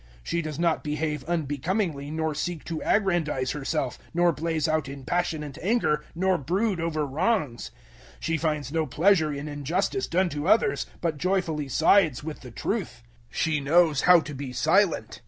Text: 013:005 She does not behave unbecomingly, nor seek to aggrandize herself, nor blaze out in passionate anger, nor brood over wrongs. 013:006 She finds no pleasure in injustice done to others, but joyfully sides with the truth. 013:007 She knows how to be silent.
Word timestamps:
013:005 0.01 0.07
She 0.23 0.41
does 0.41 0.57
not 0.57 0.83
behave 0.83 1.23
unbecomingly, 1.27 2.09
nor 2.09 2.33
seek 2.33 2.63
to 2.63 2.81
aggrandize 2.83 3.51
herself, 3.51 3.99
nor 4.15 4.31
blaze 4.31 4.67
out 4.67 4.89
in 4.89 5.05
passionate 5.05 5.59
anger, 5.61 6.03
nor 6.15 6.39
brood 6.39 6.79
over 6.81 7.05
wrongs. 7.05 7.69
013:006 8.17 8.17
She 8.21 8.37
finds 8.37 8.71
no 8.71 8.87
pleasure 8.87 9.31
in 9.31 9.47
injustice 9.47 10.07
done 10.07 10.29
to 10.29 10.47
others, 10.47 10.87
but 11.01 11.19
joyfully 11.19 11.69
sides 11.69 12.23
with 12.23 12.39
the 12.39 12.49
truth. 12.49 13.03
013:007 13.27 13.27
She 13.37 13.59
knows 13.59 14.01
how 14.01 14.19
to 14.21 14.33
be 14.33 14.51
silent. 14.51 15.19